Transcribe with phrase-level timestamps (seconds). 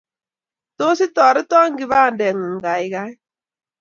[0.77, 3.11] Tos itoretoo kibandingung kaikai?